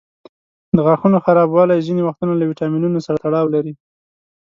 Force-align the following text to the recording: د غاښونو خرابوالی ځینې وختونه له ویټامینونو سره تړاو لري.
د 0.75 0.77
غاښونو 0.85 1.17
خرابوالی 1.25 1.85
ځینې 1.87 2.01
وختونه 2.03 2.33
له 2.35 2.45
ویټامینونو 2.49 2.99
سره 3.05 3.17
تړاو 3.25 3.45
لري. 3.55 3.73